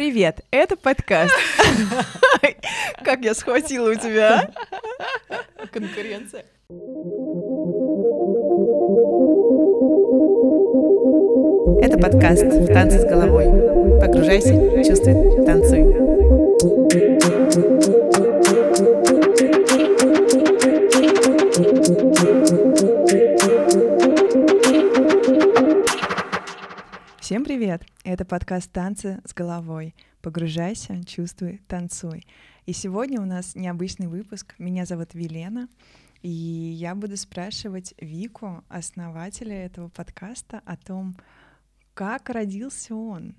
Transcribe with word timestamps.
Привет, 0.00 0.40
это 0.50 0.78
подкаст. 0.78 1.34
Как 3.04 3.20
я 3.22 3.34
схватила 3.34 3.90
у 3.90 3.94
тебя. 3.94 4.50
а? 5.28 5.66
Конкуренция. 5.66 6.46
Это 11.82 11.98
подкаст 11.98 12.44
«В 12.44 12.72
танце 12.72 13.00
с 13.00 13.04
головой». 13.04 13.44
Погружайся, 14.00 14.54
чувствуй, 14.82 15.44
танцуй. 15.44 17.09
Это 28.20 28.28
подкаст 28.28 28.70
«Танцы 28.70 29.22
с 29.24 29.32
головой». 29.32 29.94
Погружайся, 30.20 31.02
чувствуй, 31.06 31.62
танцуй. 31.66 32.26
И 32.66 32.74
сегодня 32.74 33.18
у 33.18 33.24
нас 33.24 33.54
необычный 33.54 34.08
выпуск. 34.08 34.54
Меня 34.58 34.84
зовут 34.84 35.14
Велена, 35.14 35.68
и 36.20 36.28
я 36.28 36.94
буду 36.94 37.16
спрашивать 37.16 37.94
Вику, 37.98 38.62
основателя 38.68 39.64
этого 39.64 39.88
подкаста, 39.88 40.60
о 40.66 40.76
том, 40.76 41.16
как 41.94 42.28
родился 42.28 42.94
он, 42.94 43.36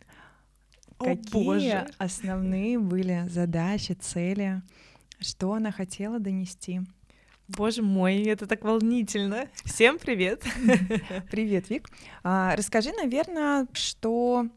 О, 0.97 1.03
какие 1.03 1.43
боже. 1.45 1.87
основные 1.99 2.79
были 2.79 3.27
задачи, 3.29 3.91
цели, 3.91 4.63
что 5.19 5.53
она 5.53 5.71
хотела 5.71 6.17
донести. 6.17 6.81
Боже 7.47 7.83
мой, 7.83 8.23
это 8.23 8.47
так 8.47 8.63
волнительно. 8.63 9.47
Всем 9.63 9.99
привет. 9.99 10.43
Привет, 11.29 11.69
Вик. 11.69 11.87
А, 12.23 12.55
расскажи, 12.55 12.91
наверное, 12.93 13.67
что 13.73 14.49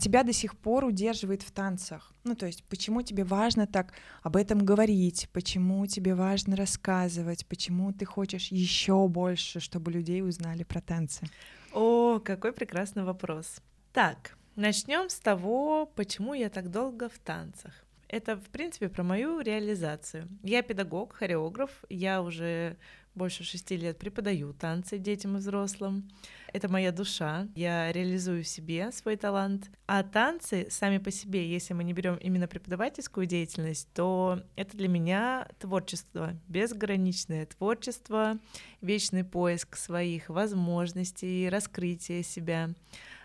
тебя 0.00 0.24
до 0.24 0.32
сих 0.32 0.56
пор 0.56 0.84
удерживает 0.84 1.42
в 1.42 1.52
танцах. 1.52 2.12
Ну, 2.24 2.34
то 2.34 2.46
есть, 2.46 2.64
почему 2.64 3.02
тебе 3.02 3.22
важно 3.22 3.66
так 3.66 3.92
об 4.22 4.36
этом 4.36 4.64
говорить, 4.64 5.28
почему 5.32 5.86
тебе 5.86 6.14
важно 6.14 6.56
рассказывать, 6.56 7.46
почему 7.46 7.92
ты 7.92 8.04
хочешь 8.04 8.48
еще 8.48 9.06
больше, 9.06 9.60
чтобы 9.60 9.92
людей 9.92 10.22
узнали 10.22 10.64
про 10.64 10.80
танцы. 10.80 11.26
О, 11.72 12.18
какой 12.18 12.52
прекрасный 12.52 13.04
вопрос. 13.04 13.60
Так, 13.92 14.36
начнем 14.56 15.08
с 15.08 15.18
того, 15.18 15.86
почему 15.86 16.34
я 16.34 16.50
так 16.50 16.70
долго 16.70 17.08
в 17.08 17.18
танцах. 17.18 17.72
Это, 18.08 18.36
в 18.36 18.48
принципе, 18.50 18.88
про 18.88 19.04
мою 19.04 19.40
реализацию. 19.40 20.28
Я 20.42 20.62
педагог, 20.62 21.12
хореограф, 21.12 21.84
я 21.88 22.22
уже 22.22 22.76
больше 23.14 23.44
шести 23.44 23.76
лет 23.76 23.98
преподаю 23.98 24.52
танцы 24.52 24.98
детям 24.98 25.36
и 25.36 25.40
взрослым. 25.40 26.08
Это 26.52 26.68
моя 26.68 26.92
душа, 26.92 27.48
я 27.54 27.92
реализую 27.92 28.44
в 28.44 28.48
себе 28.48 28.92
свой 28.92 29.16
талант. 29.16 29.70
А 29.86 30.02
танцы 30.02 30.66
сами 30.70 30.98
по 30.98 31.10
себе, 31.10 31.48
если 31.48 31.74
мы 31.74 31.84
не 31.84 31.92
берем 31.92 32.16
именно 32.16 32.48
преподавательскую 32.48 33.26
деятельность, 33.26 33.88
то 33.94 34.42
это 34.56 34.76
для 34.76 34.88
меня 34.88 35.48
творчество, 35.58 36.34
безграничное 36.48 37.46
творчество, 37.46 38.38
вечный 38.80 39.24
поиск 39.24 39.76
своих 39.76 40.28
возможностей, 40.28 41.48
раскрытие 41.48 42.22
себя, 42.22 42.70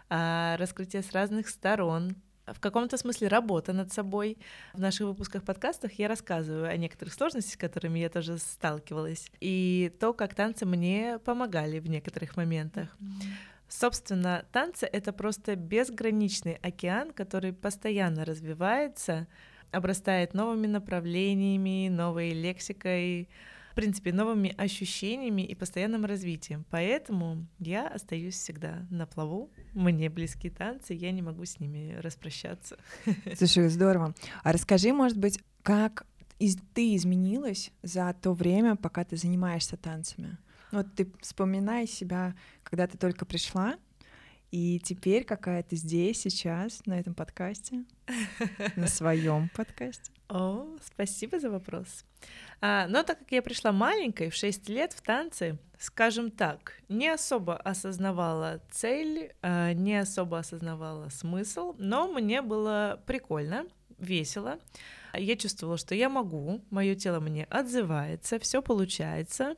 а, 0.10 0.58
раскрытие 0.58 1.02
с 1.02 1.12
разных 1.12 1.50
сторон, 1.50 2.16
в 2.48 2.60
каком-то 2.60 2.98
смысле 2.98 3.28
работа 3.28 3.74
над 3.74 3.92
собой. 3.92 4.38
В 4.74 4.80
наших 4.80 5.08
выпусках 5.08 5.44
подкастах 5.44 5.94
я 5.94 6.08
рассказываю 6.08 6.70
о 6.70 6.78
некоторых 6.78 7.14
сложностях, 7.14 7.54
с 7.54 7.58
которыми 7.58 8.00
я 8.00 8.10
тоже 8.10 8.38
сталкивалась, 8.38 9.32
и 9.40 9.92
то, 10.00 10.14
как 10.14 10.36
танцы 10.36 10.66
мне 10.66 11.20
помогали 11.20 11.80
в 11.80 11.90
некоторых 11.90 12.38
моментах. 12.38 12.96
Собственно, 13.68 14.46
танцы— 14.52 14.86
это 14.92 15.12
просто 15.12 15.56
безграничный 15.56 16.60
океан, 16.62 17.12
который 17.12 17.52
постоянно 17.52 18.24
развивается, 18.24 19.28
обрастает 19.72 20.34
новыми 20.34 20.68
направлениями, 20.68 21.90
новой 21.90 22.30
лексикой, 22.30 23.28
в 23.76 23.82
принципе, 23.82 24.14
новыми 24.14 24.56
ощущениями 24.58 25.42
и 25.42 25.54
постоянным 25.54 26.06
развитием. 26.06 26.66
Поэтому 26.70 27.46
я 27.60 27.90
остаюсь 27.90 28.36
всегда 28.36 28.88
на 28.90 29.06
плаву. 29.06 29.52
Мне 29.74 30.10
близки 30.10 30.50
танцы, 30.50 30.94
я 30.94 31.12
не 31.12 31.22
могу 31.22 31.44
с 31.44 31.60
ними 31.60 31.94
распрощаться. 32.00 32.78
Слушай, 33.36 33.68
здорово. 33.68 34.16
А 34.44 34.54
расскажи, 34.54 34.94
может 34.94 35.18
быть, 35.18 35.42
как 35.62 36.06
из- 36.40 36.58
ты 36.74 36.96
изменилась 36.96 37.72
за 37.84 38.16
то 38.22 38.32
время, 38.32 38.78
пока 38.78 39.04
ты 39.04 39.18
занимаешься 39.18 39.76
танцами? 39.76 40.38
Вот 40.72 40.96
ты 40.96 41.12
вспоминай 41.20 41.86
себя, 41.86 42.34
когда 42.64 42.88
ты 42.88 42.98
только 42.98 43.26
пришла, 43.26 43.76
и 44.52 44.80
теперь 44.80 45.26
какая 45.26 45.64
ты 45.64 45.76
здесь, 45.76 46.22
сейчас, 46.22 46.86
на 46.86 46.98
этом 46.98 47.14
подкасте, 47.14 47.84
на 48.78 48.88
своем 48.88 49.50
подкасте. 49.54 50.14
О, 50.30 50.78
спасибо 50.82 51.40
за 51.42 51.50
вопрос. 51.50 52.06
А, 52.62 52.88
но 52.88 53.04
так 53.04 53.20
как 53.20 53.32
я 53.32 53.42
пришла 53.42 53.72
маленькой, 53.72 54.30
в 54.30 54.36
6 54.36 54.70
лет 54.70 54.94
в 54.94 55.02
танцы, 55.02 55.58
скажем 55.80 56.32
так, 56.32 56.80
не 56.90 57.10
особо 57.10 57.58
осознавала 57.58 58.62
цель, 58.72 59.34
а, 59.42 59.74
не 59.74 59.98
особо 59.98 60.40
осознавала 60.40 61.10
смысл, 61.10 61.76
но 61.78 62.08
мне 62.08 62.42
было 62.42 63.02
прикольно, 63.06 63.66
весело. 63.98 64.60
Я 65.14 65.36
чувствовала, 65.36 65.78
что 65.78 65.96
я 65.96 66.10
могу, 66.10 66.62
мое 66.70 66.96
тело 66.96 67.20
мне 67.20 67.46
отзывается, 67.46 68.40
все 68.40 68.62
получается. 68.62 69.56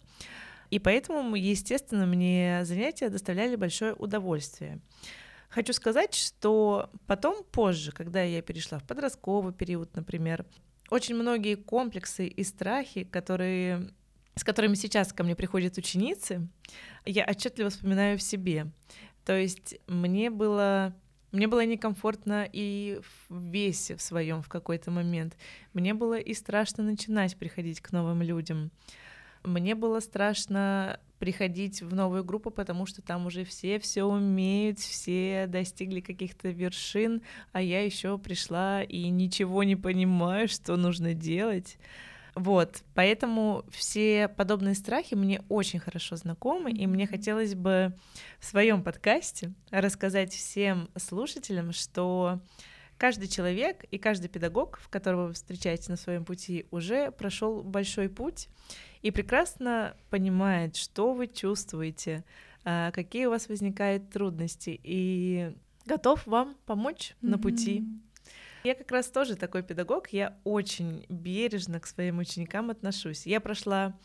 И 0.69 0.79
поэтому, 0.79 1.35
естественно, 1.35 2.05
мне 2.05 2.61
занятия 2.63 3.09
доставляли 3.09 3.55
большое 3.55 3.93
удовольствие. 3.93 4.79
Хочу 5.49 5.71
сказать, 5.71 6.13
что 6.13 6.89
потом, 7.07 7.43
позже, 7.43 7.93
когда 7.93 8.21
я 8.21 8.41
перешла 8.41 8.79
в 8.79 8.83
подростковый 8.83 9.53
период, 9.53 9.95
например, 9.95 10.45
очень 10.89 11.15
многие 11.15 11.55
комплексы 11.55 12.27
и 12.27 12.43
страхи, 12.43 13.03
которые, 13.03 13.89
с 14.35 14.43
которыми 14.43 14.75
сейчас 14.75 15.13
ко 15.13 15.23
мне 15.23 15.35
приходят 15.35 15.77
ученицы, 15.77 16.47
я 17.05 17.25
отчетливо 17.25 17.69
вспоминаю 17.69 18.17
в 18.17 18.21
себе. 18.21 18.67
То 19.25 19.37
есть 19.37 19.77
мне 19.87 20.29
было 20.29 20.95
мне 21.33 21.47
было 21.47 21.65
некомфортно 21.65 22.47
и 22.51 23.01
в 23.29 23.51
весе 23.51 23.95
в 23.95 24.01
своем 24.01 24.41
в 24.41 24.47
какой-то 24.47 24.91
момент. 24.91 25.35
Мне 25.73 25.93
было 25.93 26.17
и 26.17 26.33
страшно 26.33 26.83
начинать 26.83 27.35
приходить 27.35 27.81
к 27.81 27.91
новым 27.91 28.21
людям. 28.21 28.71
Мне 29.43 29.75
было 29.75 29.99
страшно 29.99 30.99
приходить 31.19 31.81
в 31.81 31.95
новую 31.95 32.23
группу, 32.23 32.51
потому 32.51 32.85
что 32.85 33.01
там 33.01 33.25
уже 33.25 33.43
все 33.43 33.79
все 33.79 34.03
умеют, 34.03 34.79
все 34.79 35.45
достигли 35.47 35.99
каких-то 35.99 36.49
вершин, 36.49 37.21
а 37.51 37.61
я 37.61 37.83
еще 37.83 38.17
пришла 38.17 38.83
и 38.83 39.09
ничего 39.09 39.63
не 39.63 39.75
понимаю, 39.75 40.47
что 40.47 40.75
нужно 40.75 41.13
делать. 41.13 41.77
Вот, 42.35 42.83
поэтому 42.93 43.65
все 43.71 44.27
подобные 44.27 44.75
страхи 44.75 45.15
мне 45.15 45.41
очень 45.49 45.79
хорошо 45.79 46.17
знакомы, 46.17 46.71
и 46.71 46.85
мне 46.85 47.07
хотелось 47.07 47.55
бы 47.55 47.95
в 48.39 48.45
своем 48.45 48.83
подкасте 48.83 49.53
рассказать 49.71 50.33
всем 50.33 50.87
слушателям, 50.95 51.73
что 51.73 52.39
каждый 52.99 53.27
человек 53.27 53.85
и 53.89 53.97
каждый 53.97 54.27
педагог, 54.27 54.77
в 54.77 54.87
которого 54.89 55.27
вы 55.27 55.33
встречаете 55.33 55.89
на 55.89 55.97
своем 55.97 56.25
пути, 56.25 56.67
уже 56.69 57.09
прошел 57.09 57.63
большой 57.63 58.07
путь 58.07 58.49
и 59.01 59.11
прекрасно 59.11 59.95
понимает, 60.09 60.75
что 60.75 61.13
вы 61.13 61.27
чувствуете, 61.27 62.23
а, 62.63 62.91
какие 62.91 63.25
у 63.25 63.31
вас 63.31 63.47
возникают 63.49 64.09
трудности, 64.09 64.79
и 64.83 65.53
готов 65.85 66.25
вам 66.27 66.55
помочь 66.65 67.15
на 67.21 67.37
пути. 67.37 67.85
Я 68.63 68.75
как 68.75 68.91
раз 68.91 69.07
тоже 69.07 69.35
такой 69.35 69.63
педагог, 69.63 70.09
я 70.09 70.37
очень 70.43 71.05
бережно 71.07 71.79
к 71.79 71.87
своим 71.87 72.17
ученикам 72.19 72.69
отношусь. 72.69 73.25
Я 73.25 73.39
прошла 73.39 73.97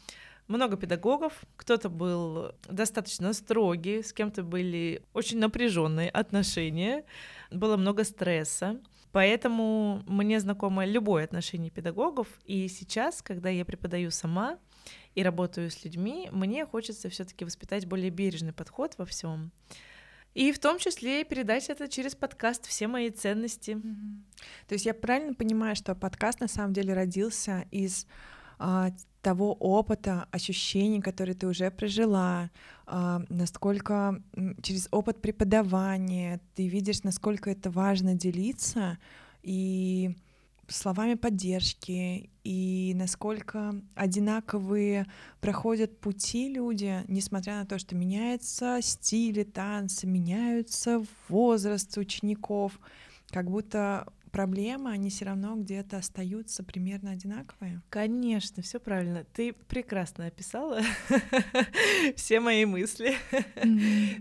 много 0.46 0.76
педагогов, 0.76 1.32
кто-то 1.56 1.88
был 1.88 2.52
достаточно 2.68 3.32
строгий, 3.32 4.02
с 4.02 4.12
кем-то 4.12 4.42
были 4.42 5.02
очень 5.14 5.38
напряженные 5.38 6.10
отношения, 6.10 7.04
было 7.50 7.76
много 7.76 8.04
стресса. 8.04 8.80
Поэтому 9.12 10.02
мне 10.06 10.40
знакомо 10.40 10.86
любое 10.86 11.24
отношение 11.24 11.70
педагогов, 11.70 12.28
и 12.46 12.68
сейчас, 12.68 13.20
когда 13.20 13.50
я 13.50 13.64
преподаю 13.64 14.10
сама 14.10 14.58
и 15.14 15.22
работаю 15.22 15.70
с 15.70 15.84
людьми, 15.84 16.28
мне 16.32 16.66
хочется 16.66 17.08
все-таки 17.08 17.44
воспитать 17.44 17.86
более 17.86 18.10
бережный 18.10 18.52
подход 18.52 18.94
во 18.98 19.04
всем. 19.04 19.50
И 20.34 20.50
в 20.52 20.58
том 20.58 20.78
числе 20.78 21.24
передать 21.24 21.68
это 21.68 21.88
через 21.88 22.14
подкаст 22.14 22.66
все 22.66 22.88
мои 22.88 23.10
ценности. 23.10 23.78
То 24.66 24.74
есть 24.74 24.86
я 24.86 24.94
правильно 24.94 25.34
понимаю, 25.34 25.76
что 25.76 25.94
подкаст 25.94 26.40
на 26.40 26.48
самом 26.48 26.72
деле 26.72 26.94
родился 26.94 27.66
из 27.70 28.06
а, 28.58 28.90
того 29.20 29.52
опыта, 29.54 30.26
ощущений, 30.30 31.02
которые 31.02 31.34
ты 31.34 31.46
уже 31.46 31.70
прожила, 31.70 32.50
а, 32.86 33.22
насколько 33.28 34.22
через 34.62 34.88
опыт 34.90 35.20
преподавания 35.20 36.40
ты 36.54 36.66
видишь, 36.66 37.02
насколько 37.02 37.50
это 37.50 37.70
важно 37.70 38.14
делиться 38.14 38.98
и 39.42 40.16
словами 40.74 41.14
поддержки, 41.14 42.30
и 42.44 42.92
насколько 42.96 43.74
одинаковые 43.94 45.06
проходят 45.40 46.00
пути 46.00 46.48
люди, 46.48 47.02
несмотря 47.08 47.56
на 47.56 47.66
то, 47.66 47.78
что 47.78 47.94
меняются 47.94 48.78
стили 48.82 49.44
танца, 49.44 50.06
меняются 50.06 51.04
возраст 51.28 51.96
учеников, 51.96 52.78
как 53.30 53.50
будто 53.50 54.12
проблемы, 54.32 54.90
они 54.90 55.10
все 55.10 55.26
равно 55.26 55.54
где-то 55.54 55.98
остаются 55.98 56.64
примерно 56.64 57.12
одинаковые? 57.12 57.82
Конечно, 57.90 58.62
все 58.62 58.80
правильно. 58.80 59.24
Ты 59.24 59.52
прекрасно 59.52 60.26
описала 60.26 60.80
все 62.16 62.40
мои 62.40 62.64
мысли. 62.64 63.14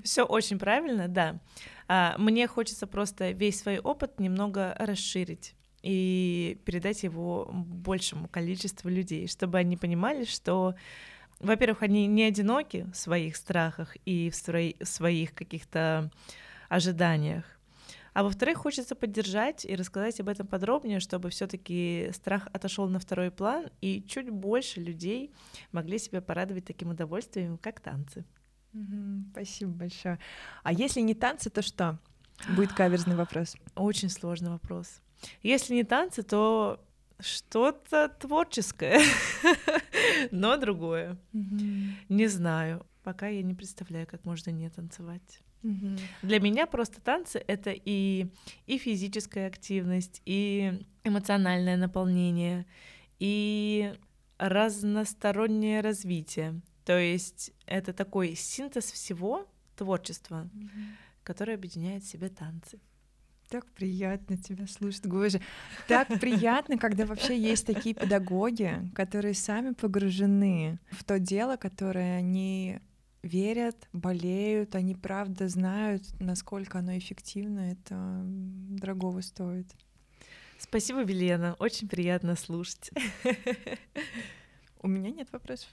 Все 0.04 0.24
очень 0.24 0.59
правильно, 0.59 1.07
да. 1.07 1.39
А, 1.88 2.15
мне 2.18 2.45
хочется 2.47 2.86
просто 2.86 3.31
весь 3.31 3.59
свой 3.59 3.80
опыт 3.80 4.19
немного 4.19 4.75
расширить 4.77 5.56
и 5.83 6.60
передать 6.66 7.04
его 7.04 7.50
большему 7.51 8.28
количеству 8.28 8.89
людей, 8.89 9.28
чтобы 9.28 9.57
они 9.57 9.78
понимали, 9.78 10.25
что, 10.25 10.75
во-первых, 11.39 11.81
они 11.83 12.07
не 12.07 12.24
одиноки 12.24 12.88
в 12.94 12.98
своих 12.98 13.36
страхах 13.36 13.95
и 14.06 14.30
в, 14.30 14.36
в 14.36 14.86
своих 14.86 15.33
каких-то 15.33 16.12
ожиданиях, 16.69 17.45
а 18.13 18.24
во-вторых, 18.24 18.57
хочется 18.57 18.95
поддержать 18.95 19.66
и 19.66 19.75
рассказать 19.75 20.19
об 20.19 20.28
этом 20.28 20.45
подробнее, 20.45 21.00
чтобы 21.00 21.30
все-таки 21.30 22.10
страх 22.13 22.48
отошел 22.51 22.89
на 22.89 23.00
второй 23.00 23.31
план, 23.31 23.69
и 23.80 24.04
чуть 24.07 24.30
больше 24.30 24.81
людей 24.81 25.31
могли 25.72 25.98
себя 25.98 26.22
порадовать 26.22 26.66
таким 26.66 26.89
удовольствием, 26.89 27.57
как 27.57 27.80
танцы. 27.80 28.25
спасибо 29.31 29.72
большое. 29.72 30.19
А 30.63 30.74
если 30.74 31.00
не 31.00 31.13
танцы, 31.13 31.50
то 31.50 31.62
что? 31.62 32.00
Будет 32.56 32.74
каверзный 32.74 33.16
вопрос. 33.16 33.56
Очень 33.75 34.10
сложный 34.10 34.50
вопрос. 34.50 35.01
Если 35.44 35.75
не 35.75 35.83
танцы, 35.83 36.23
то 36.23 36.83
что-то 37.19 38.09
творческое, 38.09 39.01
но 40.31 40.57
другое. 40.57 41.18
Не 42.09 42.27
знаю. 42.27 42.85
Пока 43.03 43.27
я 43.27 43.41
не 43.41 43.53
представляю, 43.56 44.07
как 44.07 44.25
можно 44.25 44.51
не 44.51 44.69
танцевать. 44.69 45.41
Для 46.23 46.39
меня 46.39 46.65
просто 46.65 47.01
танцы 47.01 47.44
это 47.47 47.71
и, 47.73 48.27
и 48.65 48.77
физическая 48.77 49.47
активность, 49.47 50.21
и 50.25 50.83
эмоциональное 51.03 51.77
наполнение, 51.77 52.65
и 53.19 53.94
разностороннее 54.38 55.81
развитие. 55.81 56.62
То 56.83 56.97
есть 56.97 57.51
это 57.68 57.94
такой 57.94 58.35
синтез 58.35 58.91
всего 58.91 59.47
творчества, 59.75 60.50
угу. 60.53 60.69
которое 61.23 61.53
объединяет 61.53 62.03
в 62.03 62.09
себе 62.09 62.29
танцы. 62.29 62.79
Так 63.51 63.65
приятно 63.74 64.38
тебя 64.38 64.65
слушать, 64.65 65.06
Гожа. 65.06 65.42
Так 65.89 66.07
приятно, 66.21 66.77
когда 66.77 67.06
вообще 67.06 67.38
есть 67.38 67.68
такие 67.68 67.94
педагоги, 67.94 68.89
которые 68.95 69.33
сами 69.33 69.74
погружены 69.74 70.80
в 70.89 71.03
то 71.03 71.19
дело, 71.19 71.57
которое 71.57 72.15
они 72.18 72.80
верят, 73.24 73.75
болеют, 73.92 74.75
они 74.75 74.95
правда 74.95 75.50
знают, 75.50 76.03
насколько 76.21 76.80
оно 76.80 76.98
эффективно, 76.98 77.74
это 77.74 78.21
дорогого 78.24 79.19
стоит. 79.19 79.68
Спасибо, 80.57 81.01
Велена, 81.01 81.57
очень 81.59 81.89
приятно 81.89 82.38
слушать. 82.38 82.89
У 84.81 84.88
меня 84.88 85.12
нет 85.12 85.27
вопросов. 85.33 85.68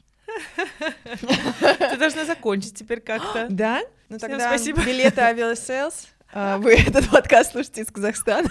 Ты 1.21 1.97
должна 1.97 2.25
закончить 2.25 2.75
теперь 2.75 3.01
как-то. 3.01 3.47
Да? 3.51 3.83
Ну 4.09 4.19
тогда 4.19 4.49
спасибо. 4.49 4.85
билеты 4.85 5.21
Aviasales. 5.21 6.09
А, 6.33 6.59
вы 6.59 6.75
этот 6.79 7.09
подкаст 7.11 7.53
слушаете 7.53 7.83
из 7.83 7.89
Казахстана. 7.89 8.51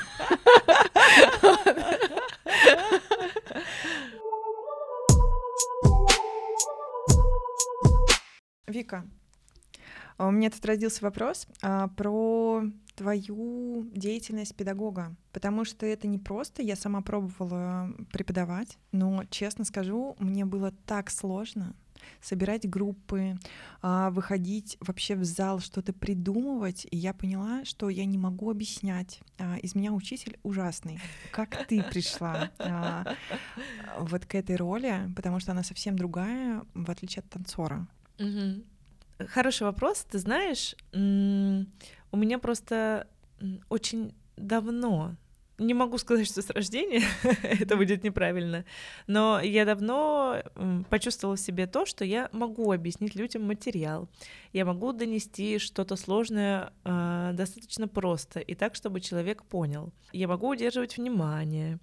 Вика, 8.66 9.08
а 10.18 10.28
у 10.28 10.32
меня 10.32 10.50
тут 10.50 10.66
родился 10.66 11.04
вопрос 11.04 11.48
а, 11.62 11.88
про 11.90 12.64
твою 12.96 13.88
деятельность 13.94 14.56
педагога, 14.56 15.16
потому 15.32 15.64
что 15.64 15.86
это 15.86 16.08
не 16.08 16.18
просто, 16.18 16.64
я 16.64 16.76
сама 16.76 17.02
пробовала 17.02 17.94
преподавать, 18.12 18.78
но, 18.92 19.24
честно 19.30 19.64
скажу, 19.64 20.16
мне 20.20 20.46
было 20.46 20.72
так 20.86 21.12
сложно 21.12 21.76
собирать 22.22 22.70
группы, 22.70 23.38
а, 23.82 24.10
выходить 24.12 24.78
вообще 24.80 25.16
в 25.16 25.24
зал, 25.24 25.60
что-то 25.60 25.94
придумывать, 25.94 26.88
и 26.90 26.98
я 26.98 27.14
поняла, 27.14 27.66
что 27.66 27.90
я 27.90 28.06
не 28.06 28.18
могу 28.18 28.50
объяснять. 28.50 29.20
А, 29.38 29.58
из 29.58 29.76
меня 29.76 29.92
учитель 29.94 30.38
ужасный. 30.44 31.00
Как 31.32 31.68
ты 31.68 31.84
пришла 31.84 32.52
а, 32.60 33.16
вот 34.00 34.26
к 34.26 34.36
этой 34.36 34.56
роли, 34.56 35.12
потому 35.16 35.40
что 35.40 35.52
она 35.52 35.64
совсем 35.64 35.98
другая, 35.98 36.64
в 36.74 36.90
отличие 36.90 37.22
от 37.22 37.30
танцора. 37.30 37.88
Хороший 39.20 39.64
вопрос. 39.64 40.06
Ты 40.10 40.20
знаешь, 40.20 40.76
у 40.92 42.18
меня 42.18 42.40
просто 42.40 43.08
очень 43.70 44.14
давно, 44.36 45.16
не 45.58 45.74
могу 45.74 45.98
сказать, 45.98 46.28
что 46.28 46.42
с 46.42 46.50
рождения, 46.50 47.04
это 47.44 47.76
будет 47.76 48.04
неправильно, 48.04 48.66
но 49.08 49.40
я 49.42 49.66
давно 49.66 50.44
почувствовала 50.90 51.36
в 51.36 51.40
себе 51.40 51.68
то, 51.68 51.86
что 51.86 52.06
я 52.06 52.30
могу 52.32 52.72
объяснить 52.72 53.16
людям 53.16 53.44
материал, 53.44 54.10
я 54.54 54.66
могу 54.66 54.94
донести 54.94 55.60
что-то 55.60 55.96
сложное 55.96 56.74
э, 56.84 57.32
достаточно 57.34 57.88
просто 57.88 58.40
и 58.40 58.56
так, 58.56 58.76
чтобы 58.76 59.02
человек 59.02 59.44
понял. 59.44 59.92
Я 60.12 60.28
могу 60.28 60.50
удерживать 60.50 60.98
внимание, 60.98 61.80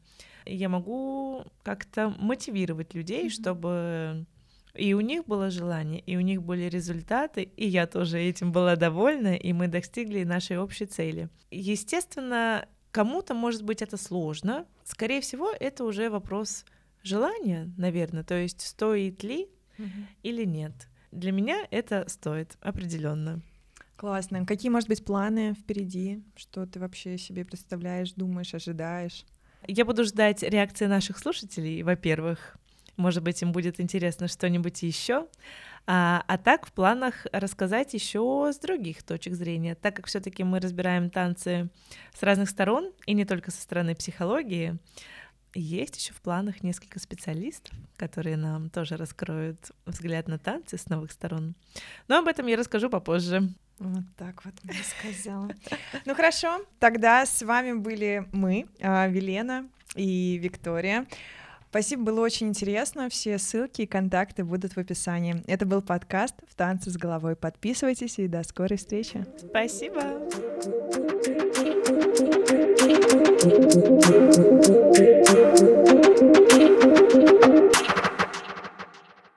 я 0.46 0.68
могу 0.68 1.44
как-то 1.62 2.14
мотивировать 2.18 2.94
людей, 2.94 3.26
mm-hmm. 3.26 3.30
чтобы 3.30 4.26
и 4.74 4.92
у 4.92 5.00
них 5.00 5.24
было 5.26 5.50
желание, 5.50 6.00
и 6.00 6.16
у 6.16 6.20
них 6.20 6.42
были 6.42 6.64
результаты, 6.64 7.42
и 7.42 7.66
я 7.66 7.86
тоже 7.86 8.18
этим 8.18 8.50
была 8.50 8.74
довольна, 8.74 9.36
и 9.36 9.52
мы 9.52 9.68
достигли 9.68 10.24
нашей 10.24 10.58
общей 10.58 10.86
цели. 10.86 11.28
Естественно, 11.52 12.66
кому-то, 12.94 13.34
может 13.34 13.62
быть, 13.64 13.82
это 13.82 13.96
сложно. 13.96 14.66
Скорее 14.84 15.20
всего, 15.20 15.50
это 15.50 15.84
уже 15.84 16.10
вопрос 16.10 16.64
желания, 17.02 17.72
наверное, 17.76 18.22
то 18.22 18.36
есть 18.36 18.60
стоит 18.60 19.24
ли 19.24 19.48
угу. 19.78 19.88
или 20.22 20.44
нет. 20.44 20.88
Для 21.10 21.32
меня 21.32 21.66
это 21.72 22.04
стоит 22.08 22.56
определенно. 22.60 23.42
Классно. 23.96 24.46
Какие, 24.46 24.70
может 24.70 24.88
быть, 24.88 25.04
планы 25.04 25.54
впереди? 25.54 26.22
Что 26.36 26.66
ты 26.66 26.78
вообще 26.78 27.18
себе 27.18 27.44
представляешь, 27.44 28.12
думаешь, 28.12 28.54
ожидаешь? 28.54 29.24
Я 29.66 29.84
буду 29.84 30.04
ждать 30.04 30.44
реакции 30.44 30.86
наших 30.86 31.18
слушателей, 31.18 31.82
во-первых. 31.82 32.56
Может 32.96 33.22
быть, 33.22 33.42
им 33.42 33.52
будет 33.52 33.80
интересно 33.80 34.28
что-нибудь 34.28 34.82
еще. 34.82 35.26
А, 35.86 36.24
а 36.26 36.38
так 36.38 36.66
в 36.66 36.72
планах 36.72 37.26
рассказать 37.32 37.92
еще 37.92 38.50
с 38.52 38.58
других 38.58 39.02
точек 39.02 39.34
зрения, 39.34 39.74
так 39.74 39.96
как 39.96 40.06
все-таки 40.06 40.42
мы 40.42 40.60
разбираем 40.60 41.10
танцы 41.10 41.68
с 42.14 42.22
разных 42.22 42.48
сторон 42.48 42.92
и 43.06 43.12
не 43.12 43.24
только 43.24 43.50
со 43.50 43.60
стороны 43.60 43.94
психологии. 43.94 44.78
Есть 45.56 45.96
еще 45.96 46.12
в 46.12 46.20
планах 46.20 46.62
несколько 46.62 46.98
специалистов, 46.98 47.76
которые 47.96 48.36
нам 48.36 48.70
тоже 48.70 48.96
раскроют 48.96 49.70
взгляд 49.86 50.26
на 50.26 50.38
танцы 50.38 50.76
с 50.76 50.88
новых 50.88 51.12
сторон. 51.12 51.54
Но 52.08 52.18
об 52.18 52.26
этом 52.26 52.46
я 52.46 52.56
расскажу 52.56 52.90
попозже. 52.90 53.48
Вот 53.78 54.04
так 54.16 54.44
вот 54.44 54.54
мне 54.64 54.80
сказала. 54.82 55.50
Ну 56.06 56.14
хорошо, 56.14 56.64
тогда 56.78 57.26
с 57.26 57.42
вами 57.42 57.72
были 57.72 58.26
мы, 58.32 58.66
а, 58.80 59.06
Велена 59.08 59.68
и 59.94 60.38
Виктория. 60.38 61.06
Спасибо, 61.74 62.04
было 62.04 62.20
очень 62.20 62.50
интересно. 62.50 63.08
Все 63.08 63.36
ссылки 63.36 63.82
и 63.82 63.86
контакты 63.86 64.44
будут 64.44 64.74
в 64.74 64.78
описании. 64.78 65.42
Это 65.48 65.66
был 65.66 65.82
подкаст 65.82 66.36
«В 66.48 66.54
танце 66.54 66.88
с 66.90 66.96
головой». 66.96 67.34
Подписывайтесь 67.34 68.20
и 68.20 68.28
до 68.28 68.44
скорой 68.44 68.78
встречи. 68.78 69.26
Спасибо. 69.50 70.00